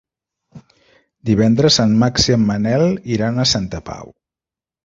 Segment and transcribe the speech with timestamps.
[1.29, 2.87] Divendres en Max i en Manel
[3.19, 4.11] iran a Santa Pau.